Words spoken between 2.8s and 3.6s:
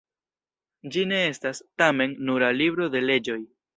de leĝoj.